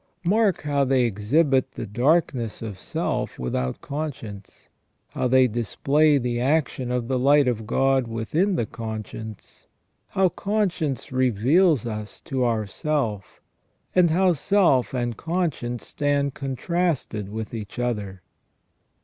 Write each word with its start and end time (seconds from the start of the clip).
Mark 0.23 0.63
how 0.63 0.83
they 0.83 1.03
exhibit 1.03 1.73
the 1.73 1.85
darkness 1.85 2.63
of 2.63 2.79
self 2.79 3.37
without 3.37 3.81
conscience; 3.81 4.67
how 5.09 5.27
they 5.27 5.47
display 5.47 6.17
the 6.17 6.39
action 6.39 6.89
of 6.89 7.07
the 7.07 7.19
light 7.19 7.47
of 7.47 7.67
God 7.67 8.07
within 8.07 8.55
the 8.55 8.65
conscience; 8.65 9.67
how 10.07 10.29
conscience 10.29 11.11
reveals 11.11 11.85
us 11.85 12.19
to 12.21 12.43
ourself; 12.43 13.39
and 13.93 14.09
how 14.09 14.33
self 14.33 14.95
and 14.95 15.17
conscience 15.17 15.85
stand 15.85 16.33
contrasted 16.33 17.29
with 17.29 17.53
each 17.53 17.77
other. 17.77 18.23